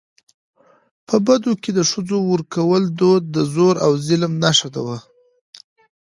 [1.07, 4.97] په بدو کي د ښځو ورکولو دود د زور او ظلم نښه وه.